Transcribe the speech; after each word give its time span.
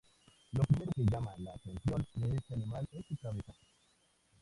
Lo 0.53 0.63
primero 0.63 0.91
que 0.95 1.05
llama 1.05 1.31
la 1.37 1.53
atención 1.53 2.03
de 2.15 2.35
este 2.35 2.55
animal 2.55 2.87
es 2.91 3.05
su 3.05 3.15
cabeza. 3.17 3.53